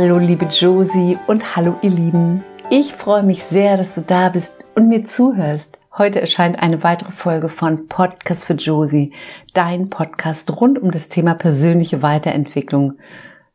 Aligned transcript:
Hallo 0.00 0.18
liebe 0.18 0.44
Josie 0.44 1.18
und 1.26 1.56
hallo 1.56 1.74
ihr 1.82 1.90
Lieben. 1.90 2.44
Ich 2.70 2.94
freue 2.94 3.24
mich 3.24 3.42
sehr, 3.42 3.76
dass 3.76 3.96
du 3.96 4.02
da 4.02 4.28
bist 4.28 4.54
und 4.76 4.86
mir 4.86 5.04
zuhörst. 5.04 5.76
Heute 5.90 6.20
erscheint 6.20 6.56
eine 6.60 6.84
weitere 6.84 7.10
Folge 7.10 7.48
von 7.48 7.88
Podcast 7.88 8.44
für 8.44 8.52
Josie, 8.52 9.12
dein 9.54 9.90
Podcast 9.90 10.60
rund 10.60 10.78
um 10.78 10.92
das 10.92 11.08
Thema 11.08 11.34
persönliche 11.34 12.00
Weiterentwicklung. 12.00 13.00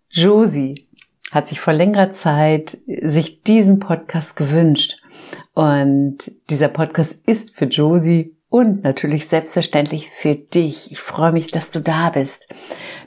Josie 0.09 0.85
hat 1.31 1.48
sich 1.48 1.61
vor 1.61 1.71
längerer 1.71 2.11
Zeit 2.11 2.77
sich 3.01 3.43
diesen 3.43 3.79
Podcast 3.79 4.35
gewünscht 4.35 5.01
und 5.53 6.17
dieser 6.49 6.67
Podcast 6.67 7.25
ist 7.25 7.55
für 7.55 7.67
Josie 7.67 8.35
und 8.53 8.84
natürlich 8.84 9.27
selbstverständlich 9.27 10.12
für 10.12 10.35
dich. 10.35 10.91
Ich 10.91 10.99
freue 10.99 11.31
mich, 11.31 11.48
dass 11.48 11.71
du 11.71 11.80
da 11.80 12.12
bist. 12.12 12.53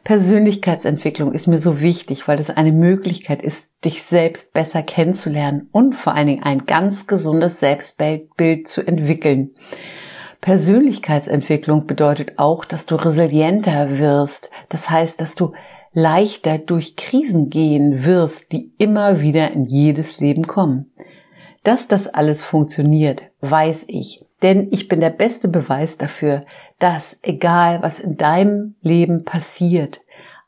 Persönlichkeitsentwicklung 0.03 1.33
ist 1.33 1.47
mir 1.47 1.59
so 1.59 1.81
wichtig, 1.81 2.27
weil 2.27 2.41
es 2.41 2.51
eine 2.51 2.73
Möglichkeit 2.73 3.43
ist, 3.43 3.71
dich 3.85 4.03
selbst 4.03 4.53
besser 4.55 4.83
kennenzulernen 4.83 5.69
und 5.71 5.95
vor 5.95 6.15
allen 6.15 6.27
Dingen 6.27 6.43
ein 6.43 6.65
ganz 6.65 7.07
gesundes 7.07 7.61
Selbstbild 7.61 8.67
zu 8.67 8.85
entwickeln. 8.85 9.55
Persönlichkeitsentwicklung 10.41 11.87
bedeutet 11.87 12.41
auch, 12.41 12.65
dass 12.65 12.87
du 12.87 12.97
resilienter 12.97 14.01
wirst. 14.01 14.51
Das 14.69 14.91
heißt, 14.91 15.21
dass 15.21 15.37
du 15.37 15.53
leichter 15.93 16.59
durch 16.59 16.97
Krisen 16.97 17.51
gehen 17.51 18.05
wirst, 18.05 18.51
die 18.51 18.73
immer 18.79 19.21
wieder 19.21 19.53
in 19.53 19.65
jedes 19.65 20.19
Leben 20.19 20.49
kommen. 20.49 20.91
Dass 21.63 21.87
das 21.87 22.09
alles 22.09 22.43
funktioniert, 22.43 23.23
weiß 23.43 23.85
ich. 23.87 24.26
Denn 24.43 24.69
ich 24.71 24.89
bin 24.89 25.01
der 25.01 25.11
beste 25.11 25.49
Beweis 25.49 25.97
dafür, 25.97 26.45
dass 26.79 27.19
egal 27.23 27.83
was 27.83 28.01
in 28.01 28.17
deinem 28.17 28.75
Leben 28.81 29.25
passiert, 29.25 30.01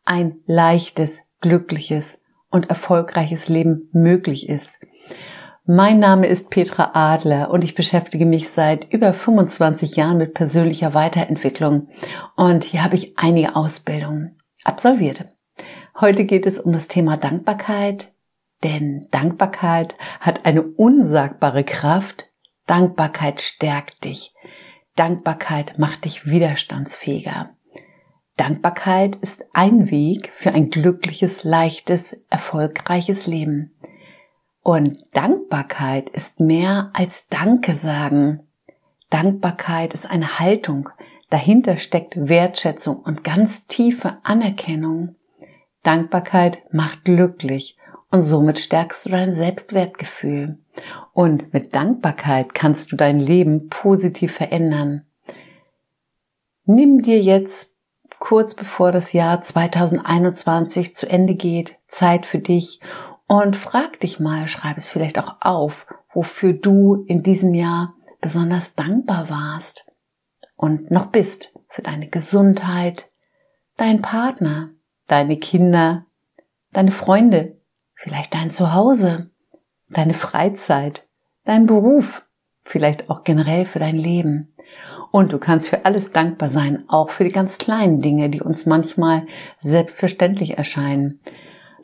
ein 0.05 0.37
leichtes, 0.47 1.21
glückliches 1.41 2.23
und 2.51 2.69
erfolgreiches 2.69 3.49
Leben 3.49 3.89
möglich 3.93 4.49
ist. 4.49 4.79
Mein 5.71 5.99
Name 5.99 6.27
ist 6.27 6.49
Petra 6.49 6.93
Adler 6.95 7.51
und 7.51 7.63
ich 7.63 7.75
beschäftige 7.75 8.25
mich 8.25 8.49
seit 8.49 8.91
über 8.91 9.13
25 9.13 9.97
Jahren 9.97 10.17
mit 10.17 10.33
persönlicher 10.33 10.95
Weiterentwicklung 10.95 11.89
und 12.37 12.65
hier 12.65 12.83
habe 12.83 12.95
ich 12.95 13.19
einige 13.19 13.55
Ausbildungen 13.55 14.39
absolviert. 14.65 15.27
Heute 16.01 16.25
geht 16.25 16.47
es 16.47 16.59
um 16.59 16.73
das 16.73 16.89
Thema 16.89 17.19
Dankbarkeit, 17.19 18.13
denn 18.65 19.09
Dankbarkeit 19.11 19.95
hat 20.21 20.47
eine 20.47 20.63
unsagbare 20.63 21.65
Kraft, 21.65 22.28
Dankbarkeit 22.69 23.41
stärkt 23.41 24.05
dich. 24.05 24.35
Dankbarkeit 24.95 25.79
macht 25.79 26.05
dich 26.05 26.27
widerstandsfähiger. 26.27 27.51
Dankbarkeit 28.37 29.17
ist 29.17 29.45
ein 29.55 29.91
Weg 29.91 30.31
für 30.35 30.53
ein 30.53 30.71
glückliches, 30.71 31.45
leichtes, 31.45 32.17
erfolgreiches 32.29 33.27
Leben. 33.27 33.73
Und 34.63 34.99
Dankbarkeit 35.15 36.11
ist 36.11 36.41
mehr 36.41 36.91
als 36.93 37.27
Danke 37.29 37.75
sagen. 37.75 38.41
Dankbarkeit 39.09 39.95
ist 39.95 40.05
eine 40.05 40.39
Haltung. 40.39 40.91
Dahinter 41.31 41.79
steckt 41.79 42.17
Wertschätzung 42.17 42.99
und 42.99 43.25
ganz 43.25 43.67
tiefe 43.67 44.19
Anerkennung. 44.25 45.17
Dankbarkeit 45.85 46.63
macht 46.71 47.05
glücklich 47.05 47.79
und 48.11 48.21
somit 48.21 48.59
stärkst 48.59 49.07
du 49.07 49.11
dein 49.11 49.35
Selbstwertgefühl. 49.35 50.59
Und 51.13 51.53
mit 51.53 51.75
Dankbarkeit 51.75 52.55
kannst 52.55 52.93
du 52.93 52.97
dein 52.97 53.19
Leben 53.19 53.69
positiv 53.69 54.35
verändern. 54.35 55.07
Nimm 56.65 57.01
dir 57.01 57.21
jetzt 57.21 57.77
kurz 58.19 58.55
bevor 58.55 58.93
das 58.93 59.13
Jahr 59.13 59.43
2021 59.43 60.95
zu 60.95 61.09
Ende 61.09 61.35
geht, 61.35 61.79
Zeit 61.87 62.27
für 62.27 62.39
dich 62.39 62.81
und 63.27 63.57
frag 63.57 64.01
dich 64.01 64.21
mal, 64.21 64.49
schreib 64.49 64.77
es 64.77 64.89
vielleicht 64.89 65.19
auch 65.19 65.37
auf, 65.41 65.87
wofür 66.13 66.53
du 66.53 67.05
in 67.07 67.23
diesem 67.23 67.55
Jahr 67.55 67.95
besonders 68.21 68.75
dankbar 68.75 69.31
warst 69.31 69.91
und 70.57 70.91
noch 70.91 71.07
bist 71.07 71.55
für 71.69 71.83
deine 71.83 72.09
Gesundheit, 72.09 73.13
dein 73.77 74.03
Partner, 74.03 74.71
deine 75.07 75.39
Kinder, 75.39 76.07
deine 76.73 76.91
Freunde, 76.91 77.61
vielleicht 77.95 78.35
dein 78.35 78.51
Zuhause, 78.51 79.31
deine 79.91 80.15
Freizeit, 80.15 81.07
dein 81.45 81.67
Beruf, 81.67 82.23
vielleicht 82.65 83.11
auch 83.11 83.25
generell 83.25 83.65
für 83.65 83.79
dein 83.79 83.97
Leben. 83.97 84.55
Und 85.11 85.33
du 85.33 85.39
kannst 85.39 85.69
für 85.69 85.85
alles 85.87 86.13
dankbar 86.13 86.51
sein, 86.51 86.85
auch 86.89 87.11
für 87.11 87.25
die 87.25 87.33
ganz 87.33 87.59
kleinen 87.59 88.03
Dinge, 88.03 88.29
die 88.29 88.43
uns 88.43 88.67
manchmal 88.67 89.27
selbstverständlich 89.61 90.59
erscheinen. 90.59 91.21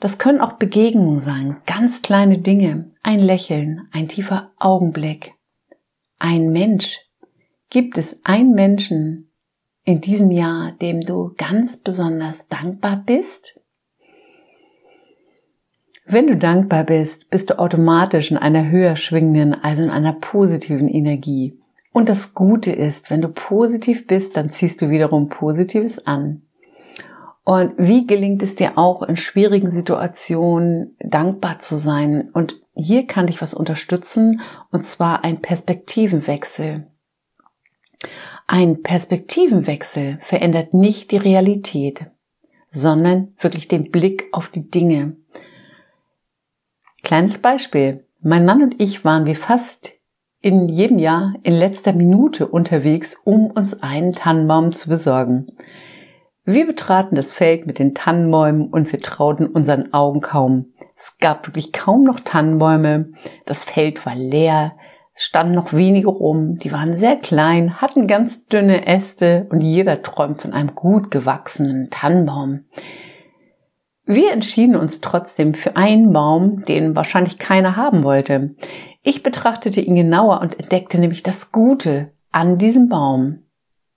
Das 0.00 0.18
können 0.18 0.40
auch 0.40 0.54
Begegnungen 0.54 1.20
sein, 1.20 1.56
ganz 1.64 2.02
kleine 2.02 2.38
Dinge, 2.38 2.90
ein 3.02 3.20
Lächeln, 3.20 3.88
ein 3.92 4.08
tiefer 4.08 4.50
Augenblick, 4.58 5.32
ein 6.18 6.50
Mensch. 6.50 7.00
Gibt 7.70 7.96
es 7.96 8.20
einen 8.24 8.52
Menschen 8.52 9.30
in 9.84 10.02
diesem 10.02 10.30
Jahr, 10.30 10.72
dem 10.72 11.00
du 11.00 11.32
ganz 11.38 11.78
besonders 11.78 12.48
dankbar 12.48 13.02
bist? 13.06 13.58
Wenn 16.06 16.26
du 16.26 16.36
dankbar 16.36 16.84
bist, 16.84 17.30
bist 17.30 17.50
du 17.50 17.58
automatisch 17.58 18.30
in 18.30 18.36
einer 18.36 18.68
höher 18.68 18.96
schwingenden, 18.96 19.54
also 19.62 19.82
in 19.82 19.90
einer 19.90 20.12
positiven 20.12 20.88
Energie. 20.88 21.58
Und 21.92 22.08
das 22.08 22.34
Gute 22.34 22.72
ist, 22.72 23.10
wenn 23.10 23.22
du 23.22 23.28
positiv 23.28 24.06
bist, 24.06 24.36
dann 24.36 24.50
ziehst 24.50 24.82
du 24.82 24.90
wiederum 24.90 25.28
Positives 25.28 26.06
an. 26.06 26.42
Und 27.44 27.74
wie 27.76 28.06
gelingt 28.06 28.42
es 28.42 28.54
dir 28.54 28.76
auch 28.76 29.02
in 29.02 29.16
schwierigen 29.16 29.70
Situationen 29.70 30.96
dankbar 30.98 31.58
zu 31.58 31.78
sein? 31.78 32.30
Und 32.32 32.60
hier 32.74 33.06
kann 33.06 33.26
dich 33.26 33.40
was 33.40 33.54
unterstützen, 33.54 34.40
und 34.72 34.84
zwar 34.84 35.24
ein 35.24 35.40
Perspektivenwechsel. 35.40 36.86
Ein 38.46 38.82
Perspektivenwechsel 38.82 40.18
verändert 40.22 40.74
nicht 40.74 41.12
die 41.12 41.16
Realität, 41.16 42.06
sondern 42.70 43.34
wirklich 43.38 43.68
den 43.68 43.90
Blick 43.90 44.26
auf 44.32 44.48
die 44.48 44.70
Dinge. 44.70 45.16
Kleines 47.04 47.36
Beispiel. 47.36 48.06
Mein 48.22 48.46
Mann 48.46 48.62
und 48.62 48.80
ich 48.80 49.04
waren 49.04 49.26
wie 49.26 49.34
fast 49.34 49.92
in 50.40 50.70
jedem 50.70 50.98
Jahr 50.98 51.34
in 51.42 51.52
letzter 51.52 51.92
Minute 51.92 52.46
unterwegs, 52.46 53.14
um 53.24 53.50
uns 53.50 53.82
einen 53.82 54.14
Tannenbaum 54.14 54.72
zu 54.72 54.88
besorgen. 54.88 55.48
Wir 56.46 56.66
betraten 56.66 57.14
das 57.14 57.34
Feld 57.34 57.66
mit 57.66 57.78
den 57.78 57.94
Tannenbäumen 57.94 58.68
und 58.68 58.90
wir 58.90 59.02
trauten 59.02 59.48
unseren 59.48 59.92
Augen 59.92 60.22
kaum. 60.22 60.72
Es 60.96 61.18
gab 61.18 61.46
wirklich 61.46 61.74
kaum 61.74 62.04
noch 62.04 62.20
Tannenbäume. 62.20 63.10
Das 63.44 63.64
Feld 63.64 64.06
war 64.06 64.14
leer. 64.14 64.72
Es 65.14 65.24
standen 65.24 65.54
noch 65.54 65.74
wenige 65.74 66.08
rum. 66.08 66.58
Die 66.58 66.72
waren 66.72 66.96
sehr 66.96 67.16
klein, 67.16 67.82
hatten 67.82 68.06
ganz 68.06 68.46
dünne 68.46 68.86
Äste 68.86 69.46
und 69.50 69.60
jeder 69.60 70.02
träumt 70.02 70.40
von 70.40 70.54
einem 70.54 70.74
gut 70.74 71.10
gewachsenen 71.10 71.90
Tannenbaum. 71.90 72.64
Wir 74.06 74.32
entschieden 74.32 74.76
uns 74.76 75.00
trotzdem 75.00 75.54
für 75.54 75.76
einen 75.76 76.12
Baum, 76.12 76.62
den 76.66 76.94
wahrscheinlich 76.94 77.38
keiner 77.38 77.76
haben 77.76 78.04
wollte. 78.04 78.54
Ich 79.02 79.22
betrachtete 79.22 79.80
ihn 79.80 79.94
genauer 79.94 80.42
und 80.42 80.60
entdeckte 80.60 80.98
nämlich 80.98 81.22
das 81.22 81.52
Gute 81.52 82.12
an 82.30 82.58
diesem 82.58 82.90
Baum. 82.90 83.44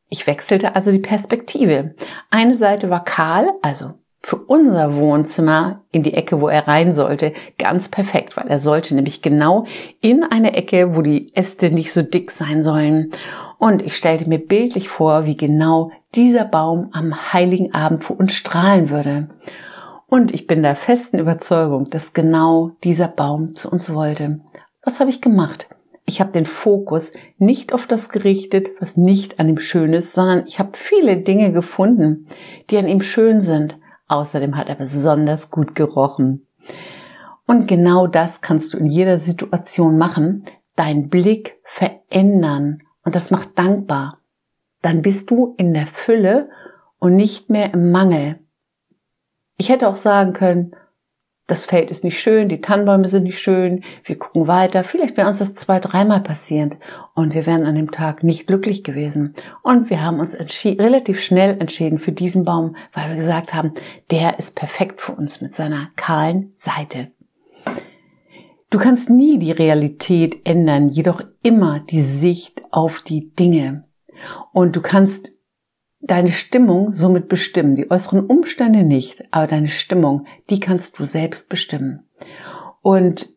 Ich 0.09 0.25
wechselte 0.25 0.75
also 0.75 0.93
die 0.93 0.99
Perspektive. 0.99 1.95
Eine 2.29 2.55
Seite 2.55 2.89
war 2.89 3.03
kahl, 3.03 3.51
also 3.61 3.95
für 4.21 4.37
unser 4.37 4.95
Wohnzimmer 4.95 5.83
in 5.91 6.03
die 6.03 6.13
Ecke, 6.13 6.39
wo 6.39 6.47
er 6.47 6.67
rein 6.67 6.93
sollte, 6.93 7.33
ganz 7.57 7.89
perfekt, 7.89 8.37
weil 8.37 8.47
er 8.47 8.59
sollte 8.59 8.95
nämlich 8.95 9.21
genau 9.21 9.65
in 9.99 10.23
eine 10.23 10.53
Ecke, 10.53 10.95
wo 10.95 11.01
die 11.01 11.35
Äste 11.35 11.69
nicht 11.69 11.91
so 11.91 12.01
dick 12.01 12.31
sein 12.31 12.63
sollen. 12.63 13.11
Und 13.57 13.81
ich 13.81 13.97
stellte 13.97 14.29
mir 14.29 14.39
bildlich 14.39 14.87
vor, 14.87 15.25
wie 15.25 15.35
genau 15.35 15.91
dieser 16.15 16.45
Baum 16.45 16.89
am 16.93 17.33
heiligen 17.33 17.73
Abend 17.73 18.05
für 18.05 18.13
uns 18.13 18.33
strahlen 18.33 18.89
würde. 18.89 19.29
Und 20.09 20.33
ich 20.33 20.47
bin 20.47 20.63
der 20.63 20.77
festen 20.77 21.19
Überzeugung, 21.19 21.89
dass 21.89 22.13
genau 22.13 22.71
dieser 22.83 23.09
Baum 23.09 23.55
zu 23.55 23.69
uns 23.69 23.93
wollte. 23.93 24.39
Was 24.81 25.01
habe 25.01 25.09
ich 25.09 25.21
gemacht? 25.21 25.67
Ich 26.05 26.21
habe 26.21 26.31
den 26.31 26.45
Fokus 26.45 27.11
nicht 27.37 27.73
auf 27.73 27.87
das 27.87 28.07
gerichtet, 28.07 28.69
was 28.79 28.95
nicht 28.95 29.37
an 29.39 29.49
ihm 29.49 29.59
schön 29.59 29.91
ist, 29.91 30.13
sondern 30.13 30.45
ich 30.47 30.59
habe 30.59 30.69
viele 30.73 31.17
Dinge 31.17 31.51
gefunden, 31.51 32.27
die 32.69 32.77
an 32.77 32.87
ihm 32.87 33.01
schön 33.01 33.41
sind. 33.41 33.77
Außerdem 34.07 34.55
hat 34.55 34.69
er 34.69 34.75
besonders 34.75 35.51
gut 35.51 35.75
gerochen. 35.75 36.47
Und 37.45 37.67
genau 37.67 38.07
das 38.07 38.39
kannst 38.39 38.73
du 38.73 38.77
in 38.77 38.85
jeder 38.85 39.19
Situation 39.19 39.97
machen, 39.97 40.45
deinen 40.77 41.09
Blick 41.09 41.59
verändern 41.65 42.83
und 43.03 43.15
das 43.15 43.29
macht 43.29 43.59
dankbar. 43.59 44.19
Dann 44.81 45.01
bist 45.01 45.29
du 45.29 45.55
in 45.57 45.73
der 45.73 45.87
Fülle 45.87 46.49
und 46.99 47.17
nicht 47.17 47.49
mehr 47.49 47.73
im 47.73 47.91
Mangel. 47.91 48.39
Ich 49.57 49.69
hätte 49.69 49.87
auch 49.87 49.95
sagen 49.95 50.33
können, 50.33 50.75
das 51.47 51.63
Feld 51.63 51.89
ist 51.91 52.03
nicht 52.03 52.19
schön, 52.19 52.49
die 52.49 52.59
Tannenbäume 52.59 53.07
sind 53.07 53.23
nicht 53.23 53.39
schön, 53.39 53.83
wir 54.03 54.19
gucken 54.19 54.47
weiter, 54.47 54.83
vielleicht 54.83 55.15
wäre 55.15 55.29
uns 55.29 55.39
das 55.39 55.55
zwei, 55.55 55.79
dreimal 55.79 56.19
passiert 56.19 56.77
und 57.15 57.33
wir 57.33 57.45
wären 57.45 57.65
an 57.65 57.75
dem 57.75 57.89
Tag 57.89 58.21
nicht 58.21 58.47
glücklich 58.47 58.83
gewesen. 58.83 59.33
Und 59.63 59.89
wir 59.89 60.03
haben 60.03 60.19
uns 60.19 60.37
relativ 60.37 61.21
schnell 61.21 61.59
entschieden 61.59 61.99
für 61.99 62.11
diesen 62.11 62.43
Baum, 62.43 62.75
weil 62.93 63.09
wir 63.09 63.15
gesagt 63.15 63.53
haben, 63.53 63.73
der 64.11 64.37
ist 64.39 64.57
perfekt 64.57 65.01
für 65.01 65.13
uns 65.13 65.41
mit 65.41 65.55
seiner 65.55 65.89
kahlen 65.95 66.51
Seite. 66.55 67.11
Du 68.69 68.77
kannst 68.77 69.09
nie 69.09 69.39
die 69.39 69.53
Realität 69.53 70.45
ändern, 70.45 70.89
jedoch 70.89 71.21
immer 71.41 71.79
die 71.79 72.03
Sicht 72.03 72.61
auf 72.71 72.99
die 72.99 73.33
Dinge. 73.33 73.85
Und 74.51 74.75
du 74.75 74.81
kannst 74.81 75.36
deine 75.99 76.31
Stimmung 76.31 76.93
somit 76.93 77.27
bestimmen. 77.27 77.75
Die 77.75 77.89
äußeren 77.89 78.25
Umstände 78.25 78.83
nicht, 78.83 79.23
aber 79.31 79.47
deine 79.47 79.67
Stimmung, 79.67 80.25
die 80.49 80.59
kannst 80.59 80.99
du 80.99 81.03
selbst 81.03 81.49
bestimmen. 81.49 82.07
Und 82.81 83.27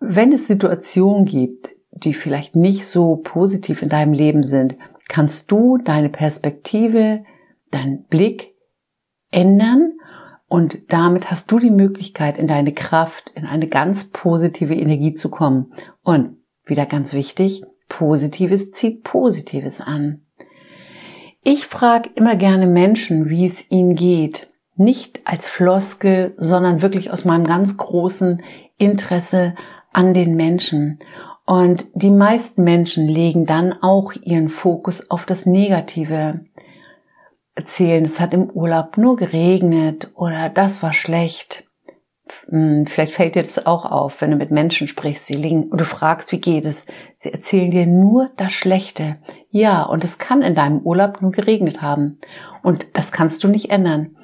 wenn 0.00 0.32
es 0.32 0.46
Situationen 0.46 1.24
gibt, 1.24 1.70
die 1.90 2.14
vielleicht 2.14 2.56
nicht 2.56 2.86
so 2.86 3.16
positiv 3.16 3.82
in 3.82 3.88
deinem 3.88 4.12
Leben 4.12 4.42
sind, 4.42 4.76
kannst 5.08 5.50
du 5.50 5.78
deine 5.78 6.08
Perspektive, 6.08 7.24
deinen 7.70 8.04
Blick 8.04 8.54
ändern 9.30 9.94
und 10.46 10.92
damit 10.92 11.30
hast 11.30 11.50
du 11.50 11.58
die 11.58 11.70
Möglichkeit, 11.70 12.38
in 12.38 12.46
deine 12.46 12.72
Kraft, 12.72 13.32
in 13.34 13.44
eine 13.46 13.68
ganz 13.68 14.10
positive 14.10 14.74
Energie 14.74 15.14
zu 15.14 15.30
kommen. 15.30 15.72
Und 16.02 16.36
wieder 16.64 16.86
ganz 16.86 17.12
wichtig, 17.14 17.64
Positives 17.88 18.70
zieht 18.70 19.02
Positives 19.02 19.80
an. 19.80 20.22
Ich 21.46 21.66
frage 21.66 22.08
immer 22.14 22.36
gerne 22.36 22.66
Menschen, 22.66 23.28
wie 23.28 23.44
es 23.44 23.70
ihnen 23.70 23.96
geht. 23.96 24.48
Nicht 24.76 25.20
als 25.26 25.46
Floskel, 25.46 26.32
sondern 26.38 26.80
wirklich 26.80 27.10
aus 27.10 27.26
meinem 27.26 27.46
ganz 27.46 27.76
großen 27.76 28.42
Interesse 28.78 29.54
an 29.92 30.14
den 30.14 30.36
Menschen. 30.36 31.00
Und 31.44 31.84
die 31.92 32.10
meisten 32.10 32.64
Menschen 32.64 33.06
legen 33.06 33.44
dann 33.44 33.74
auch 33.82 34.14
ihren 34.22 34.48
Fokus 34.48 35.10
auf 35.10 35.26
das 35.26 35.44
Negative. 35.44 36.40
Erzählen, 37.54 38.06
es 38.06 38.20
hat 38.20 38.32
im 38.32 38.48
Urlaub 38.48 38.96
nur 38.96 39.16
geregnet 39.16 40.10
oder 40.14 40.48
das 40.48 40.82
war 40.82 40.94
schlecht. 40.94 41.64
Hm, 42.48 42.86
vielleicht 42.86 43.12
fällt 43.12 43.34
dir 43.34 43.42
das 43.42 43.66
auch 43.66 43.90
auf, 43.90 44.20
wenn 44.20 44.30
du 44.30 44.36
mit 44.36 44.50
Menschen 44.50 44.88
sprichst, 44.88 45.26
sie 45.26 45.34
liegen 45.34 45.64
und 45.64 45.80
du 45.80 45.84
fragst, 45.84 46.32
wie 46.32 46.40
geht 46.40 46.64
es? 46.64 46.86
Sie 47.16 47.32
erzählen 47.32 47.70
dir 47.70 47.86
nur 47.86 48.30
das 48.36 48.52
Schlechte. 48.52 49.16
Ja, 49.50 49.82
und 49.82 50.04
es 50.04 50.18
kann 50.18 50.42
in 50.42 50.54
deinem 50.54 50.80
Urlaub 50.80 51.20
nur 51.20 51.32
geregnet 51.32 51.82
haben. 51.82 52.18
Und 52.62 52.86
das 52.94 53.12
kannst 53.12 53.44
du 53.44 53.48
nicht 53.48 53.70
ändern. 53.70 54.16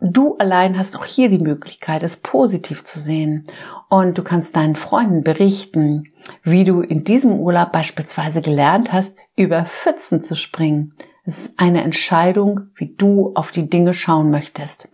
Du 0.00 0.36
allein 0.36 0.78
hast 0.78 0.96
auch 0.96 1.04
hier 1.04 1.28
die 1.28 1.40
Möglichkeit, 1.40 2.02
es 2.02 2.18
positiv 2.18 2.84
zu 2.84 2.98
sehen. 2.98 3.44
Und 3.90 4.16
du 4.16 4.22
kannst 4.22 4.56
deinen 4.56 4.76
Freunden 4.76 5.22
berichten, 5.22 6.12
wie 6.44 6.64
du 6.64 6.80
in 6.80 7.04
diesem 7.04 7.32
Urlaub 7.34 7.72
beispielsweise 7.72 8.40
gelernt 8.40 8.92
hast, 8.92 9.18
über 9.36 9.64
Pfützen 9.66 10.22
zu 10.22 10.36
springen. 10.36 10.94
Es 11.24 11.40
ist 11.40 11.60
eine 11.60 11.82
Entscheidung, 11.82 12.68
wie 12.76 12.94
du 12.96 13.32
auf 13.34 13.50
die 13.50 13.68
Dinge 13.68 13.92
schauen 13.92 14.30
möchtest 14.30 14.90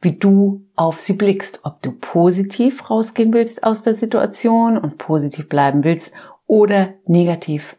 wie 0.00 0.12
du 0.12 0.64
auf 0.76 1.00
sie 1.00 1.14
blickst, 1.14 1.60
ob 1.64 1.82
du 1.82 1.92
positiv 1.92 2.88
rausgehen 2.90 3.32
willst 3.32 3.64
aus 3.64 3.82
der 3.82 3.94
Situation 3.94 4.78
und 4.78 4.98
positiv 4.98 5.48
bleiben 5.48 5.84
willst 5.84 6.12
oder 6.46 6.94
negativ. 7.06 7.76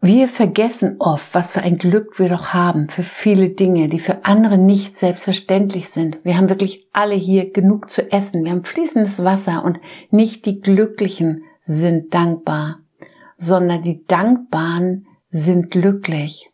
Wir 0.00 0.28
vergessen 0.28 0.96
oft, 1.00 1.34
was 1.34 1.52
für 1.52 1.62
ein 1.62 1.76
Glück 1.76 2.20
wir 2.20 2.28
doch 2.28 2.54
haben 2.54 2.88
für 2.88 3.02
viele 3.02 3.50
Dinge, 3.50 3.88
die 3.88 3.98
für 3.98 4.24
andere 4.24 4.56
nicht 4.56 4.96
selbstverständlich 4.96 5.88
sind. 5.88 6.20
Wir 6.22 6.36
haben 6.36 6.48
wirklich 6.48 6.86
alle 6.92 7.16
hier 7.16 7.50
genug 7.50 7.90
zu 7.90 8.12
essen, 8.12 8.44
wir 8.44 8.52
haben 8.52 8.62
fließendes 8.62 9.24
Wasser 9.24 9.64
und 9.64 9.80
nicht 10.10 10.46
die 10.46 10.60
Glücklichen 10.60 11.42
sind 11.62 12.14
dankbar, 12.14 12.78
sondern 13.36 13.82
die 13.82 14.06
Dankbaren 14.06 15.06
sind 15.28 15.70
glücklich. 15.70 16.52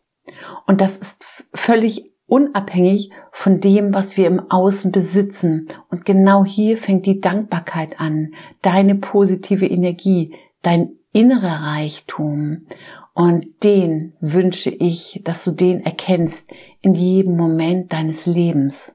Und 0.65 0.81
das 0.81 0.97
ist 0.97 1.23
völlig 1.53 2.14
unabhängig 2.35 3.11
von 3.31 3.61
dem, 3.61 3.93
was 3.93 4.17
wir 4.17 4.27
im 4.27 4.51
Außen 4.51 4.91
besitzen. 4.91 5.69
Und 5.89 6.03
genau 6.03 6.43
hier 6.43 6.77
fängt 6.77 7.05
die 7.05 7.21
Dankbarkeit 7.21 8.01
an, 8.01 8.33
deine 8.61 8.95
positive 8.95 9.65
Energie, 9.65 10.35
dein 10.61 10.89
innerer 11.13 11.63
Reichtum. 11.63 12.65
Und 13.13 13.63
den 13.63 14.11
wünsche 14.19 14.69
ich, 14.69 15.21
dass 15.23 15.45
du 15.45 15.51
den 15.51 15.85
erkennst 15.85 16.51
in 16.81 16.93
jedem 16.93 17.37
Moment 17.37 17.93
deines 17.93 18.25
Lebens. 18.25 18.93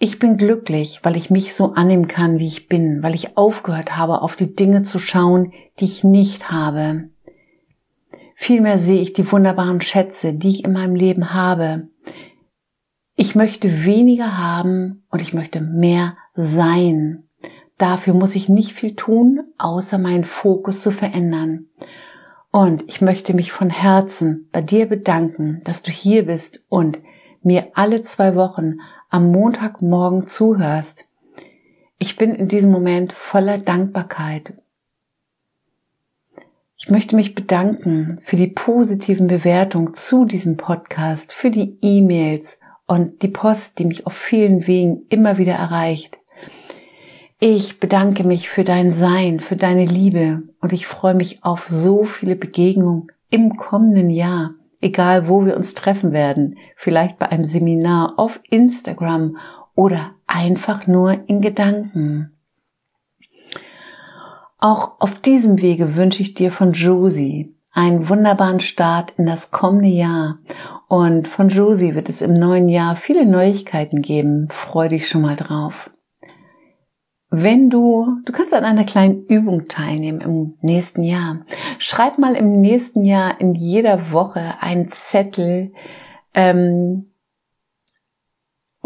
Ich 0.00 0.18
bin 0.18 0.36
glücklich, 0.36 0.98
weil 1.04 1.16
ich 1.16 1.30
mich 1.30 1.54
so 1.54 1.74
annehmen 1.74 2.08
kann, 2.08 2.40
wie 2.40 2.48
ich 2.48 2.66
bin, 2.68 3.04
weil 3.04 3.14
ich 3.14 3.36
aufgehört 3.36 3.96
habe, 3.96 4.22
auf 4.22 4.34
die 4.34 4.56
Dinge 4.56 4.82
zu 4.82 4.98
schauen, 4.98 5.52
die 5.78 5.84
ich 5.84 6.02
nicht 6.02 6.50
habe. 6.50 7.10
Vielmehr 8.40 8.78
sehe 8.78 9.02
ich 9.02 9.12
die 9.14 9.30
wunderbaren 9.32 9.80
Schätze, 9.80 10.32
die 10.32 10.50
ich 10.50 10.64
in 10.64 10.72
meinem 10.72 10.94
Leben 10.94 11.34
habe. 11.34 11.88
Ich 13.16 13.34
möchte 13.34 13.84
weniger 13.84 14.38
haben 14.38 15.02
und 15.10 15.20
ich 15.20 15.34
möchte 15.34 15.60
mehr 15.60 16.16
sein. 16.36 17.24
Dafür 17.78 18.14
muss 18.14 18.36
ich 18.36 18.48
nicht 18.48 18.74
viel 18.74 18.94
tun, 18.94 19.40
außer 19.58 19.98
meinen 19.98 20.22
Fokus 20.22 20.82
zu 20.82 20.92
verändern. 20.92 21.66
Und 22.52 22.84
ich 22.86 23.00
möchte 23.00 23.34
mich 23.34 23.50
von 23.50 23.70
Herzen 23.70 24.48
bei 24.52 24.62
dir 24.62 24.86
bedanken, 24.86 25.60
dass 25.64 25.82
du 25.82 25.90
hier 25.90 26.26
bist 26.26 26.64
und 26.68 27.00
mir 27.42 27.72
alle 27.74 28.02
zwei 28.02 28.36
Wochen 28.36 28.76
am 29.10 29.32
Montagmorgen 29.32 30.28
zuhörst. 30.28 31.08
Ich 31.98 32.16
bin 32.16 32.36
in 32.36 32.46
diesem 32.46 32.70
Moment 32.70 33.12
voller 33.12 33.58
Dankbarkeit 33.58 34.54
ich 36.80 36.90
möchte 36.90 37.16
mich 37.16 37.34
bedanken 37.34 38.18
für 38.22 38.36
die 38.36 38.46
positiven 38.46 39.26
Bewertungen 39.26 39.94
zu 39.94 40.24
diesem 40.24 40.56
Podcast, 40.56 41.32
für 41.32 41.50
die 41.50 41.76
E-Mails 41.82 42.60
und 42.86 43.22
die 43.22 43.28
Post, 43.28 43.80
die 43.80 43.84
mich 43.84 44.06
auf 44.06 44.12
vielen 44.12 44.68
Wegen 44.68 45.02
immer 45.08 45.38
wieder 45.38 45.54
erreicht. 45.54 46.18
Ich 47.40 47.80
bedanke 47.80 48.22
mich 48.22 48.48
für 48.48 48.62
dein 48.62 48.92
Sein, 48.92 49.40
für 49.40 49.56
deine 49.56 49.86
Liebe 49.86 50.44
und 50.60 50.72
ich 50.72 50.86
freue 50.86 51.14
mich 51.14 51.42
auf 51.42 51.66
so 51.66 52.04
viele 52.04 52.36
Begegnungen 52.36 53.08
im 53.28 53.56
kommenden 53.56 54.10
Jahr, 54.10 54.54
egal 54.80 55.28
wo 55.28 55.44
wir 55.44 55.56
uns 55.56 55.74
treffen 55.74 56.12
werden, 56.12 56.58
vielleicht 56.76 57.18
bei 57.18 57.28
einem 57.28 57.44
Seminar 57.44 58.14
auf 58.18 58.38
Instagram 58.50 59.36
oder 59.74 60.12
einfach 60.28 60.86
nur 60.86 61.28
in 61.28 61.40
Gedanken. 61.40 62.37
Auch 64.58 65.00
auf 65.00 65.20
diesem 65.20 65.62
Wege 65.62 65.94
wünsche 65.94 66.22
ich 66.22 66.34
dir 66.34 66.50
von 66.50 66.72
Josie 66.72 67.54
einen 67.70 68.08
wunderbaren 68.08 68.58
Start 68.58 69.14
in 69.16 69.26
das 69.26 69.52
kommende 69.52 69.88
Jahr. 69.88 70.38
Und 70.88 71.28
von 71.28 71.48
Josie 71.48 71.94
wird 71.94 72.08
es 72.08 72.22
im 72.22 72.34
neuen 72.34 72.68
Jahr 72.68 72.96
viele 72.96 73.24
Neuigkeiten 73.24 74.02
geben. 74.02 74.48
Freu 74.50 74.88
dich 74.88 75.08
schon 75.08 75.22
mal 75.22 75.36
drauf. 75.36 75.90
Wenn 77.30 77.70
du, 77.70 78.06
du 78.24 78.32
kannst 78.32 78.52
an 78.52 78.64
einer 78.64 78.84
kleinen 78.84 79.26
Übung 79.26 79.68
teilnehmen 79.68 80.22
im 80.22 80.54
nächsten 80.60 81.02
Jahr. 81.02 81.44
Schreib 81.78 82.18
mal 82.18 82.34
im 82.34 82.60
nächsten 82.60 83.04
Jahr 83.04 83.40
in 83.40 83.54
jeder 83.54 84.10
Woche 84.10 84.54
einen 84.60 84.90
Zettel, 84.90 85.72
ähm, 86.34 87.12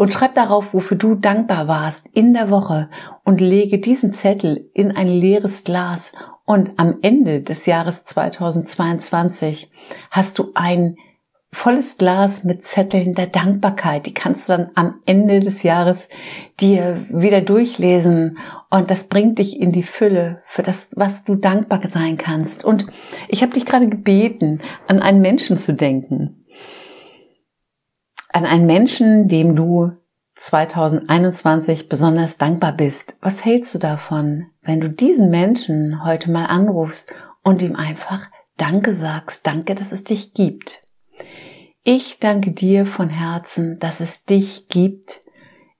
und 0.03 0.11
schreib 0.11 0.35
darauf, 0.35 0.73
wofür 0.73 0.97
du 0.97 1.15
dankbar 1.15 1.69
warst 1.69 2.07
in 2.11 2.33
der 2.33 2.49
Woche 2.49 2.89
und 3.23 3.39
lege 3.39 3.79
diesen 3.79 4.13
Zettel 4.13 4.69
in 4.73 4.91
ein 4.91 5.07
leeres 5.07 5.63
Glas 5.63 6.11
und 6.43 6.71
am 6.75 6.97
Ende 7.01 7.39
des 7.39 7.65
Jahres 7.65 8.03
2022 8.03 9.71
hast 10.11 10.39
du 10.39 10.51
ein 10.55 10.97
volles 11.53 11.97
Glas 11.97 12.43
mit 12.43 12.65
Zetteln 12.65 13.13
der 13.13 13.27
Dankbarkeit. 13.27 14.05
Die 14.05 14.13
kannst 14.13 14.49
du 14.49 14.57
dann 14.57 14.71
am 14.75 14.95
Ende 15.05 15.39
des 15.39 15.63
Jahres 15.63 16.09
dir 16.59 17.05
wieder 17.09 17.39
durchlesen 17.39 18.39
und 18.69 18.91
das 18.91 19.07
bringt 19.07 19.39
dich 19.39 19.57
in 19.57 19.71
die 19.71 19.83
Fülle 19.83 20.41
für 20.47 20.63
das, 20.63 20.91
was 20.97 21.23
du 21.23 21.35
dankbar 21.35 21.79
sein 21.87 22.17
kannst. 22.17 22.65
Und 22.65 22.87
ich 23.29 23.41
habe 23.41 23.53
dich 23.53 23.65
gerade 23.65 23.87
gebeten, 23.87 24.59
an 24.85 25.01
einen 25.01 25.21
Menschen 25.21 25.57
zu 25.57 25.73
denken 25.73 26.42
an 28.33 28.45
einen 28.45 28.65
Menschen, 28.65 29.29
dem 29.29 29.55
du 29.55 29.93
2021 30.35 31.87
besonders 31.87 32.37
dankbar 32.37 32.73
bist. 32.73 33.15
Was 33.21 33.45
hältst 33.45 33.75
du 33.75 33.79
davon, 33.79 34.47
wenn 34.61 34.81
du 34.81 34.89
diesen 34.89 35.29
Menschen 35.29 36.03
heute 36.03 36.31
mal 36.31 36.45
anrufst 36.45 37.13
und 37.43 37.61
ihm 37.61 37.75
einfach 37.75 38.29
Danke 38.57 38.93
sagst, 38.93 39.47
danke, 39.47 39.73
dass 39.73 39.91
es 39.91 40.03
dich 40.03 40.35
gibt. 40.35 40.83
Ich 41.83 42.19
danke 42.19 42.51
dir 42.51 42.85
von 42.85 43.09
Herzen, 43.09 43.79
dass 43.79 43.99
es 43.99 44.25
dich 44.25 44.67
gibt. 44.67 45.21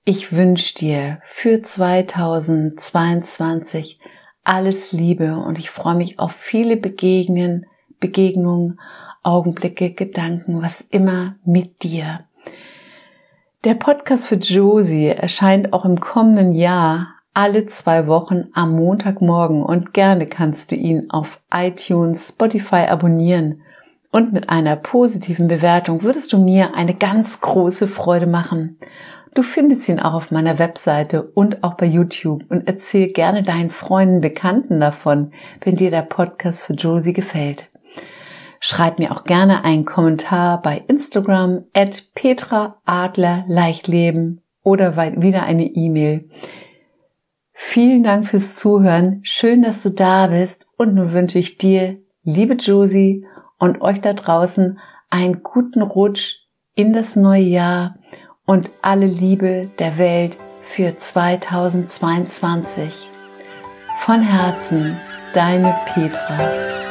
Ich 0.04 0.32
wünsche 0.32 0.74
dir 0.74 1.20
für 1.24 1.62
2022 1.62 4.00
alles 4.42 4.90
Liebe 4.92 5.36
und 5.36 5.56
ich 5.58 5.70
freue 5.70 5.94
mich 5.94 6.18
auf 6.18 6.32
viele 6.32 6.76
Begegnen, 6.76 7.66
Begegnungen, 8.00 8.80
Augenblicke, 9.22 9.94
Gedanken, 9.94 10.60
was 10.60 10.80
immer 10.82 11.36
mit 11.44 11.84
dir. 11.84 12.26
Der 13.64 13.72
Podcast 13.72 14.26
für 14.26 14.34
Josie 14.34 15.06
erscheint 15.06 15.72
auch 15.72 15.86
im 15.86 15.98
kommenden 15.98 16.52
Jahr 16.52 17.14
alle 17.32 17.64
zwei 17.64 18.06
Wochen 18.06 18.48
am 18.52 18.76
Montagmorgen 18.76 19.62
und 19.62 19.94
gerne 19.94 20.26
kannst 20.26 20.70
du 20.70 20.76
ihn 20.76 21.08
auf 21.08 21.40
iTunes, 21.50 22.28
Spotify 22.28 22.88
abonnieren. 22.90 23.62
Und 24.10 24.34
mit 24.34 24.50
einer 24.50 24.76
positiven 24.76 25.48
Bewertung 25.48 26.02
würdest 26.02 26.34
du 26.34 26.38
mir 26.38 26.74
eine 26.74 26.92
ganz 26.92 27.40
große 27.40 27.88
Freude 27.88 28.26
machen. 28.26 28.78
Du 29.32 29.42
findest 29.42 29.88
ihn 29.88 29.98
auch 29.98 30.12
auf 30.12 30.30
meiner 30.30 30.58
Webseite 30.58 31.22
und 31.22 31.64
auch 31.64 31.78
bei 31.78 31.86
YouTube 31.86 32.44
und 32.50 32.68
erzähl 32.68 33.08
gerne 33.08 33.42
deinen 33.42 33.70
Freunden, 33.70 34.20
Bekannten 34.20 34.78
davon, 34.78 35.32
wenn 35.62 35.76
dir 35.76 35.90
der 35.90 36.02
Podcast 36.02 36.64
für 36.66 36.74
Josie 36.74 37.14
gefällt. 37.14 37.70
Schreib 38.66 38.98
mir 38.98 39.12
auch 39.12 39.24
gerne 39.24 39.62
einen 39.62 39.84
Kommentar 39.84 40.62
bei 40.62 40.82
Instagram 40.88 41.64
at 41.74 42.04
Petra 42.14 42.80
Adler 42.86 43.44
Leichtleben 43.46 44.40
oder 44.62 44.96
wieder 45.20 45.42
eine 45.42 45.66
E-Mail. 45.66 46.30
Vielen 47.52 48.04
Dank 48.04 48.26
fürs 48.26 48.56
Zuhören. 48.56 49.20
Schön, 49.22 49.60
dass 49.60 49.82
du 49.82 49.90
da 49.90 50.28
bist. 50.28 50.66
Und 50.78 50.94
nun 50.94 51.12
wünsche 51.12 51.38
ich 51.38 51.58
dir, 51.58 51.98
liebe 52.22 52.54
Josie 52.54 53.26
und 53.58 53.82
euch 53.82 54.00
da 54.00 54.14
draußen, 54.14 54.78
einen 55.10 55.42
guten 55.42 55.82
Rutsch 55.82 56.36
in 56.74 56.94
das 56.94 57.16
neue 57.16 57.42
Jahr 57.42 57.96
und 58.46 58.70
alle 58.80 59.04
Liebe 59.04 59.68
der 59.78 59.98
Welt 59.98 60.38
für 60.62 60.98
2022. 60.98 63.10
Von 63.98 64.22
Herzen, 64.22 64.96
deine 65.34 65.76
Petra. 65.84 66.83